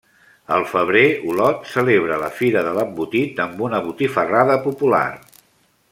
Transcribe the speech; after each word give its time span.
Al 0.53 0.63
febrer 0.69 1.03
Olot 1.33 1.67
celebra 1.73 2.17
la 2.23 2.31
Fira 2.39 2.65
de 2.69 2.73
l'Embotit 2.79 3.45
amb 3.47 3.63
una 3.69 3.85
botifarrada 3.91 4.57
popular. 4.69 5.07